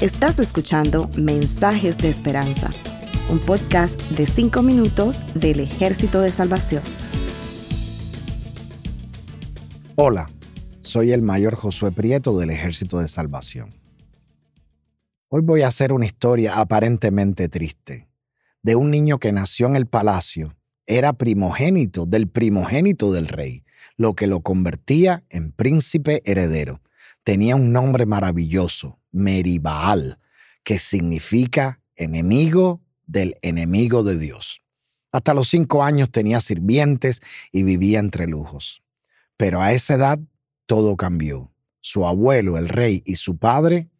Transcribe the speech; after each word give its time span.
Estás 0.00 0.38
escuchando 0.38 1.10
Mensajes 1.18 1.98
de 1.98 2.08
Esperanza, 2.08 2.70
un 3.30 3.38
podcast 3.38 4.00
de 4.10 4.26
5 4.26 4.62
minutos 4.62 5.20
del 5.34 5.60
Ejército 5.60 6.20
de 6.20 6.30
Salvación. 6.30 6.82
Hola, 9.96 10.26
soy 10.80 11.12
el 11.12 11.22
mayor 11.22 11.54
Josué 11.54 11.92
Prieto 11.92 12.38
del 12.38 12.50
Ejército 12.50 12.98
de 12.98 13.08
Salvación. 13.08 13.70
Hoy 15.28 15.42
voy 15.42 15.62
a 15.62 15.68
hacer 15.68 15.92
una 15.92 16.06
historia 16.06 16.58
aparentemente 16.58 17.48
triste 17.48 18.08
de 18.62 18.76
un 18.76 18.90
niño 18.90 19.18
que 19.18 19.32
nació 19.32 19.66
en 19.66 19.76
el 19.76 19.86
palacio, 19.86 20.56
era 20.86 21.12
primogénito 21.12 22.06
del 22.06 22.28
primogénito 22.28 23.12
del 23.12 23.28
rey, 23.28 23.64
lo 23.96 24.14
que 24.14 24.26
lo 24.26 24.40
convertía 24.40 25.24
en 25.30 25.52
príncipe 25.52 26.22
heredero. 26.24 26.80
Tenía 27.24 27.56
un 27.56 27.72
nombre 27.72 28.06
maravilloso, 28.06 28.98
Meribaal, 29.12 30.18
que 30.64 30.78
significa 30.78 31.80
enemigo 31.94 32.80
del 33.06 33.36
enemigo 33.42 34.02
de 34.02 34.18
Dios. 34.18 34.62
Hasta 35.12 35.34
los 35.34 35.48
cinco 35.48 35.84
años 35.84 36.10
tenía 36.10 36.40
sirvientes 36.40 37.20
y 37.52 37.62
vivía 37.62 37.98
entre 37.98 38.26
lujos. 38.26 38.82
Pero 39.36 39.60
a 39.60 39.72
esa 39.72 39.94
edad 39.94 40.18
todo 40.66 40.96
cambió. 40.96 41.52
Su 41.80 42.06
abuelo, 42.06 42.58
el 42.58 42.68
rey, 42.68 43.02
y 43.04 43.16
su 43.16 43.36
padre 43.36 43.90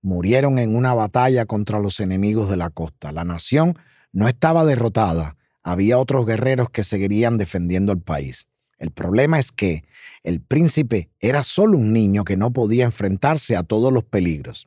murieron 0.00 0.58
en 0.58 0.74
una 0.74 0.94
batalla 0.94 1.44
contra 1.46 1.78
los 1.78 2.00
enemigos 2.00 2.48
de 2.48 2.56
la 2.56 2.70
costa. 2.70 3.12
La 3.12 3.24
nación 3.24 3.78
no 4.12 4.28
estaba 4.28 4.64
derrotada, 4.64 5.36
había 5.62 5.98
otros 5.98 6.26
guerreros 6.26 6.70
que 6.70 6.84
seguirían 6.84 7.38
defendiendo 7.38 7.92
el 7.92 8.00
país. 8.00 8.48
El 8.82 8.90
problema 8.90 9.38
es 9.38 9.52
que 9.52 9.84
el 10.24 10.40
príncipe 10.40 11.08
era 11.20 11.44
solo 11.44 11.78
un 11.78 11.92
niño 11.92 12.24
que 12.24 12.36
no 12.36 12.52
podía 12.52 12.84
enfrentarse 12.84 13.54
a 13.54 13.62
todos 13.62 13.92
los 13.92 14.02
peligros. 14.02 14.66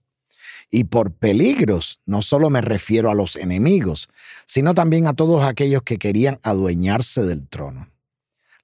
Y 0.72 0.86
por 0.86 1.12
peligros 1.12 2.00
no 2.06 2.22
solo 2.22 2.50
me 2.50 2.62
refiero 2.62 3.12
a 3.12 3.14
los 3.14 3.36
enemigos, 3.36 4.08
sino 4.45 4.73
también 4.73 5.08
a 5.08 5.16
todos 5.16 5.44
aquellos 5.44 5.84
que 5.84 5.98
querían 5.98 6.39
adueñarse 6.44 7.23
del 7.23 7.45
trono. 7.50 7.89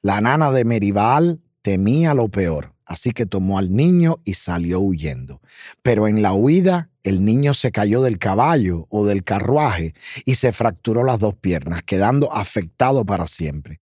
La 0.01 0.21
nana 0.21 0.51
de 0.51 0.63
Meribal 0.63 1.41
temía 1.61 2.13
lo 2.13 2.29
peor, 2.29 2.73
así 2.85 3.11
que 3.11 3.25
tomó 3.25 3.57
al 3.57 3.75
niño 3.75 4.21
y 4.23 4.35
salió 4.35 4.79
huyendo. 4.79 5.41
Pero 5.81 6.07
en 6.07 6.21
la 6.21 6.31
huida 6.31 6.91
el 7.03 7.25
niño 7.25 7.53
se 7.55 7.73
cayó 7.73 8.01
del 8.01 8.19
caballo 8.19 8.87
o 8.89 9.05
del 9.05 9.25
carruaje 9.25 9.95
y 10.23 10.35
se 10.35 10.53
fracturó 10.53 11.03
las 11.03 11.19
dos 11.19 11.35
piernas, 11.35 11.83
quedando 11.83 12.33
afectado 12.33 13.05
para 13.05 13.27
siempre. 13.27 13.81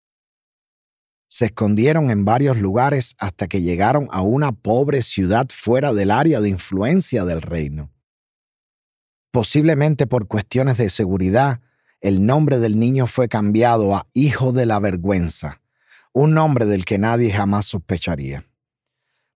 Se 1.29 1.47
escondieron 1.47 2.11
en 2.11 2.25
varios 2.25 2.57
lugares 2.57 3.15
hasta 3.19 3.49
que 3.49 3.61
llegaron 3.61 4.09
a 4.11 4.23
una 4.23 4.53
pobre 4.53 5.03
ciudad 5.03 5.47
fuera 5.51 5.93
del 5.93 6.11
área 6.11 6.41
de 6.41 6.49
influencia 6.49 7.27
del 7.27 7.43
reino. 7.43 7.93
Posiblemente 9.31 10.07
por 10.07 10.27
cuestiones 10.27 10.79
de 10.79 10.89
seguridad, 10.89 11.61
el 12.01 12.25
nombre 12.25 12.59
del 12.59 12.79
niño 12.79 13.07
fue 13.07 13.29
cambiado 13.29 13.95
a 13.95 14.07
Hijo 14.15 14.53
de 14.53 14.65
la 14.65 14.79
Vergüenza, 14.79 15.61
un 16.15 16.33
nombre 16.33 16.65
del 16.65 16.87
que 16.87 16.97
nadie 16.97 17.31
jamás 17.31 17.67
sospecharía. 17.67 18.47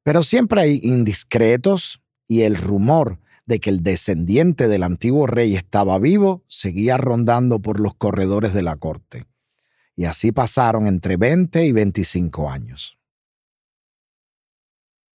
Pero 0.03 0.23
siempre 0.23 0.63
hay 0.63 0.81
indiscretos 0.83 2.01
y 2.27 2.43
el 2.43 2.57
rumor 2.57 3.21
de 3.45 3.61
que 3.61 3.69
el 3.69 3.83
descendiente 3.83 4.67
del 4.67 4.83
antiguo 4.83 5.27
rey 5.27 5.57
estaba 5.57 5.99
vivo 5.99 6.43
seguía 6.49 6.97
rondando 6.97 7.61
por 7.61 7.81
los 7.81 7.95
corredores 7.95 8.55
de 8.55 8.63
la 8.63 8.77
corte 8.77 9.27
y 9.95 10.05
así 10.05 10.33
pasaron 10.33 10.87
entre 10.87 11.17
20 11.17 11.65
y 11.65 11.73
25 11.73 12.51
años. 12.51 12.99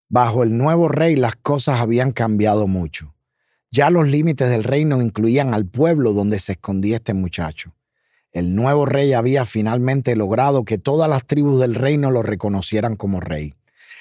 Bajo 0.09 0.43
el 0.43 0.57
nuevo 0.57 0.87
rey 0.87 1.15
las 1.15 1.35
cosas 1.35 1.81
habían 1.81 2.11
cambiado 2.11 2.67
mucho. 2.67 3.13
Ya 3.71 3.89
los 3.89 4.07
límites 4.07 4.49
del 4.49 4.63
reino 4.63 5.01
incluían 5.01 5.53
al 5.53 5.65
pueblo 5.65 6.13
donde 6.13 6.39
se 6.39 6.53
escondía 6.53 6.95
este 6.95 7.13
muchacho. 7.13 7.75
El 8.31 8.55
nuevo 8.55 8.85
rey 8.85 9.13
había 9.13 9.43
finalmente 9.43 10.15
logrado 10.15 10.63
que 10.63 10.77
todas 10.77 11.09
las 11.09 11.25
tribus 11.25 11.59
del 11.59 11.75
reino 11.75 12.11
lo 12.11 12.23
reconocieran 12.23 12.95
como 12.95 13.19
rey. 13.19 13.56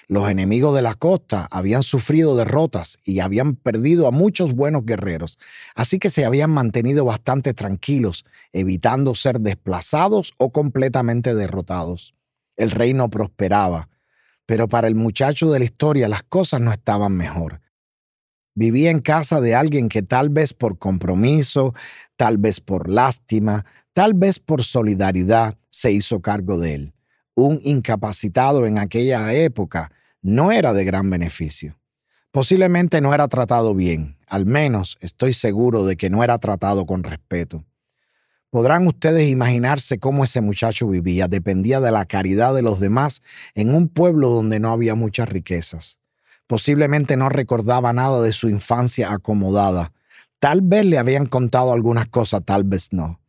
Los 0.08 0.30
enemigos 0.30 0.72
de 0.76 0.82
la 0.82 0.94
costa 0.94 1.48
habían 1.50 1.82
sufrido 1.82 2.36
derrotas 2.36 3.00
y 3.04 3.18
habían 3.18 3.56
perdido 3.56 4.06
a 4.06 4.12
muchos 4.12 4.52
buenos 4.52 4.86
guerreros, 4.86 5.36
así 5.74 5.98
que 5.98 6.10
se 6.10 6.24
habían 6.24 6.50
mantenido 6.50 7.04
bastante 7.04 7.54
tranquilos, 7.54 8.24
evitando 8.52 9.16
ser 9.16 9.40
desplazados 9.40 10.32
o 10.38 10.52
completamente 10.52 11.34
derrotados. 11.34 12.14
El 12.56 12.70
reino 12.70 13.10
prosperaba, 13.10 13.88
pero 14.46 14.68
para 14.68 14.86
el 14.86 14.94
muchacho 14.94 15.50
de 15.50 15.58
la 15.58 15.64
historia 15.64 16.08
las 16.08 16.22
cosas 16.22 16.60
no 16.60 16.70
estaban 16.70 17.16
mejor. 17.16 17.60
Vivía 18.54 18.92
en 18.92 19.00
casa 19.00 19.40
de 19.40 19.56
alguien 19.56 19.88
que 19.88 20.02
tal 20.02 20.28
vez 20.28 20.54
por 20.54 20.78
compromiso, 20.78 21.74
tal 22.14 22.38
vez 22.38 22.60
por 22.60 22.88
lástima, 22.88 23.66
tal 23.92 24.14
vez 24.14 24.38
por 24.38 24.62
solidaridad 24.62 25.58
se 25.68 25.90
hizo 25.90 26.22
cargo 26.22 26.58
de 26.58 26.74
él 26.74 26.95
un 27.36 27.60
incapacitado 27.62 28.66
en 28.66 28.78
aquella 28.78 29.32
época 29.34 29.92
no 30.22 30.50
era 30.50 30.72
de 30.72 30.84
gran 30.84 31.08
beneficio. 31.10 31.78
Posiblemente 32.32 33.00
no 33.00 33.14
era 33.14 33.28
tratado 33.28 33.74
bien, 33.74 34.16
al 34.26 34.46
menos 34.46 34.96
estoy 35.00 35.34
seguro 35.34 35.84
de 35.84 35.96
que 35.96 36.10
no 36.10 36.24
era 36.24 36.38
tratado 36.38 36.86
con 36.86 37.04
respeto. 37.04 37.64
Podrán 38.50 38.86
ustedes 38.86 39.28
imaginarse 39.28 39.98
cómo 39.98 40.24
ese 40.24 40.40
muchacho 40.40 40.88
vivía, 40.88 41.28
dependía 41.28 41.78
de 41.80 41.92
la 41.92 42.06
caridad 42.06 42.54
de 42.54 42.62
los 42.62 42.80
demás 42.80 43.20
en 43.54 43.74
un 43.74 43.88
pueblo 43.88 44.30
donde 44.30 44.58
no 44.58 44.72
había 44.72 44.94
muchas 44.94 45.28
riquezas. 45.28 45.98
Posiblemente 46.46 47.18
no 47.18 47.28
recordaba 47.28 47.92
nada 47.92 48.22
de 48.22 48.32
su 48.32 48.48
infancia 48.48 49.12
acomodada. 49.12 49.92
Tal 50.38 50.62
vez 50.62 50.86
le 50.86 50.96
habían 50.96 51.26
contado 51.26 51.72
algunas 51.72 52.08
cosas, 52.08 52.42
tal 52.46 52.64
vez 52.64 52.92
no 52.92 53.20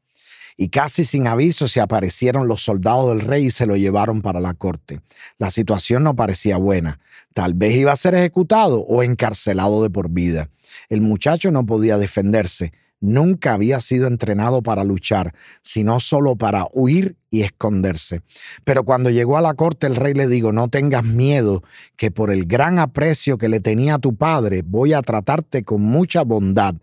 y 0.57 0.69
casi 0.69 1.05
sin 1.05 1.27
aviso 1.27 1.67
se 1.67 1.79
aparecieron 1.79 2.47
los 2.47 2.63
soldados 2.63 3.09
del 3.09 3.21
rey 3.21 3.45
y 3.45 3.51
se 3.51 3.67
lo 3.67 3.77
llevaron 3.77 4.21
para 4.21 4.39
la 4.39 4.55
corte. 4.55 4.99
La 5.37 5.51
situación 5.51 6.03
no 6.03 6.15
parecía 6.15 6.57
buena. 6.57 6.99
Tal 7.33 7.53
vez 7.53 7.75
iba 7.75 7.91
a 7.91 7.95
ser 7.95 8.15
ejecutado 8.15 8.79
o 8.81 9.03
encarcelado 9.03 9.83
de 9.83 9.91
por 9.91 10.09
vida. 10.09 10.49
El 10.89 11.01
muchacho 11.01 11.51
no 11.51 11.65
podía 11.67 11.99
defenderse. 11.99 12.73
Nunca 12.99 13.53
había 13.53 13.79
sido 13.79 14.07
entrenado 14.07 14.61
para 14.61 14.83
luchar, 14.83 15.33
sino 15.61 15.99
solo 15.99 16.35
para 16.35 16.67
huir 16.73 17.15
y 17.29 17.41
esconderse. 17.41 18.21
Pero 18.63 18.83
cuando 18.83 19.09
llegó 19.09 19.37
a 19.37 19.41
la 19.41 19.53
corte 19.53 19.87
el 19.87 19.95
rey 19.95 20.13
le 20.13 20.27
dijo, 20.27 20.51
no 20.51 20.67
tengas 20.67 21.03
miedo, 21.03 21.63
que 21.95 22.09
por 22.09 22.31
el 22.31 22.45
gran 22.45 22.79
aprecio 22.79 23.37
que 23.37 23.49
le 23.49 23.59
tenía 23.59 23.95
a 23.95 23.99
tu 23.99 24.15
padre, 24.15 24.63
voy 24.65 24.93
a 24.93 25.01
tratarte 25.01 25.63
con 25.63 25.81
mucha 25.81 26.23
bondad 26.23 26.75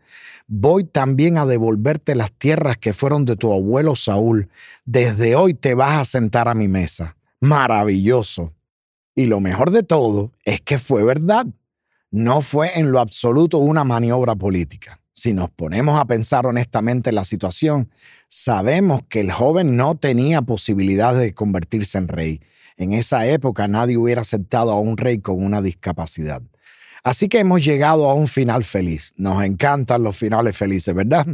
voy 0.46 0.84
también 0.84 1.38
a 1.38 1.46
devolverte 1.46 2.14
las 2.14 2.30
tierras 2.32 2.76
que 2.78 2.92
fueron 2.92 3.24
de 3.24 3.36
tu 3.36 3.52
abuelo 3.52 3.96
Saúl. 3.96 4.48
Desde 4.84 5.36
hoy 5.36 5.54
te 5.54 5.74
vas 5.74 5.98
a 5.98 6.04
sentar 6.04 6.48
a 6.48 6.54
mi 6.54 6.68
mesa. 6.68 7.16
Maravilloso. 7.40 8.52
Y 9.14 9.26
lo 9.26 9.40
mejor 9.40 9.70
de 9.70 9.82
todo 9.82 10.32
es 10.44 10.60
que 10.60 10.78
fue 10.78 11.04
verdad. 11.04 11.46
No 12.10 12.42
fue 12.42 12.78
en 12.78 12.90
lo 12.92 13.00
absoluto 13.00 13.58
una 13.58 13.84
maniobra 13.84 14.34
política. 14.34 15.00
Si 15.14 15.32
nos 15.32 15.48
ponemos 15.48 15.98
a 15.98 16.04
pensar 16.04 16.44
honestamente 16.44 17.10
en 17.10 17.16
la 17.16 17.24
situación, 17.24 17.88
sabemos 18.28 19.02
que 19.08 19.20
el 19.20 19.30
joven 19.30 19.76
no 19.76 19.94
tenía 19.94 20.42
posibilidad 20.42 21.14
de 21.14 21.32
convertirse 21.32 21.98
en 21.98 22.08
rey. 22.08 22.40
En 22.76 22.92
esa 22.92 23.24
época 23.26 23.68
nadie 23.68 23.96
hubiera 23.96 24.22
aceptado 24.22 24.72
a 24.72 24.80
un 24.80 24.96
rey 24.96 25.20
con 25.20 25.42
una 25.42 25.62
discapacidad. 25.62 26.42
Así 27.04 27.28
que 27.28 27.38
hemos 27.38 27.64
llegado 27.64 28.10
a 28.10 28.14
un 28.14 28.26
final 28.26 28.64
feliz. 28.64 29.12
Nos 29.16 29.42
encantan 29.44 30.02
los 30.02 30.16
finales 30.16 30.56
felices, 30.56 30.92
¿verdad? 30.92 31.26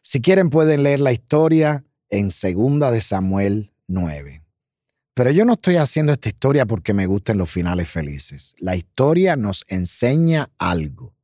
Si 0.00 0.20
quieren 0.20 0.48
pueden 0.48 0.84
leer 0.84 1.00
la 1.00 1.12
historia 1.12 1.84
en 2.08 2.30
Segunda 2.30 2.90
de 2.90 3.02
Samuel 3.02 3.72
9. 3.88 4.42
Pero 5.12 5.30
yo 5.32 5.44
no 5.44 5.54
estoy 5.54 5.76
haciendo 5.76 6.12
esta 6.12 6.28
historia 6.28 6.64
porque 6.66 6.94
me 6.94 7.06
gusten 7.06 7.36
los 7.36 7.50
finales 7.50 7.88
felices. 7.88 8.54
La 8.58 8.76
historia 8.76 9.34
nos 9.34 9.64
enseña 9.68 10.50
algo. 10.58 11.15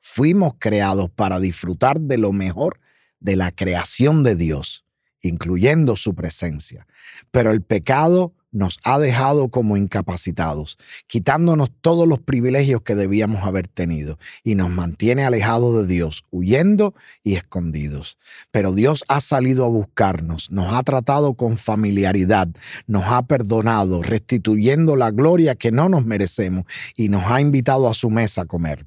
Fuimos 0.00 0.54
creados 0.58 1.10
para 1.10 1.38
disfrutar 1.38 2.00
de 2.00 2.18
lo 2.18 2.32
mejor 2.32 2.80
de 3.20 3.36
la 3.36 3.52
creación 3.52 4.22
de 4.22 4.34
Dios, 4.34 4.84
incluyendo 5.20 5.94
su 5.94 6.14
presencia. 6.14 6.86
Pero 7.30 7.50
el 7.50 7.62
pecado 7.62 8.34
nos 8.52 8.78
ha 8.82 8.98
dejado 8.98 9.48
como 9.48 9.76
incapacitados, 9.76 10.76
quitándonos 11.06 11.70
todos 11.80 12.08
los 12.08 12.18
privilegios 12.18 12.82
que 12.82 12.94
debíamos 12.94 13.44
haber 13.44 13.68
tenido 13.68 14.18
y 14.42 14.54
nos 14.54 14.70
mantiene 14.70 15.24
alejados 15.24 15.82
de 15.82 15.94
Dios, 15.94 16.24
huyendo 16.30 16.94
y 17.22 17.34
escondidos. 17.34 18.18
Pero 18.50 18.72
Dios 18.72 19.04
ha 19.08 19.20
salido 19.20 19.64
a 19.64 19.68
buscarnos, 19.68 20.50
nos 20.50 20.72
ha 20.72 20.82
tratado 20.82 21.34
con 21.34 21.58
familiaridad, 21.58 22.48
nos 22.86 23.04
ha 23.04 23.22
perdonado, 23.22 24.02
restituyendo 24.02 24.96
la 24.96 25.10
gloria 25.10 25.54
que 25.54 25.70
no 25.70 25.88
nos 25.88 26.04
merecemos 26.04 26.64
y 26.96 27.08
nos 27.08 27.24
ha 27.26 27.40
invitado 27.40 27.88
a 27.88 27.94
su 27.94 28.10
mesa 28.10 28.42
a 28.42 28.46
comer. 28.46 28.86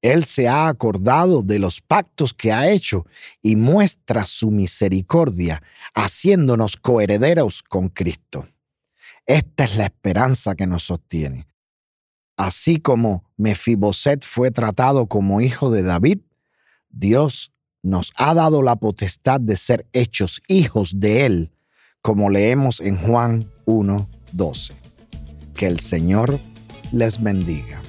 Él 0.00 0.24
se 0.24 0.46
ha 0.46 0.68
acordado 0.68 1.42
de 1.42 1.58
los 1.58 1.80
pactos 1.80 2.32
que 2.32 2.52
ha 2.52 2.70
hecho 2.70 3.06
y 3.42 3.56
muestra 3.56 4.24
su 4.24 4.50
misericordia, 4.50 5.62
haciéndonos 5.94 6.76
coherederos 6.76 7.62
con 7.62 7.88
Cristo. 7.88 8.46
Esta 9.26 9.64
es 9.64 9.76
la 9.76 9.84
esperanza 9.84 10.54
que 10.54 10.66
nos 10.66 10.84
sostiene. 10.84 11.46
Así 12.36 12.78
como 12.78 13.24
Mefiboset 13.36 14.24
fue 14.24 14.52
tratado 14.52 15.06
como 15.06 15.40
hijo 15.40 15.70
de 15.70 15.82
David, 15.82 16.20
Dios 16.88 17.52
nos 17.82 18.12
ha 18.16 18.32
dado 18.34 18.62
la 18.62 18.76
potestad 18.76 19.40
de 19.40 19.56
ser 19.56 19.86
hechos 19.92 20.40
hijos 20.46 21.00
de 21.00 21.26
Él, 21.26 21.50
como 22.00 22.30
leemos 22.30 22.80
en 22.80 22.96
Juan 22.96 23.50
1.12. 23.66 24.72
Que 25.54 25.66
el 25.66 25.80
Señor 25.80 26.38
les 26.92 27.20
bendiga. 27.20 27.82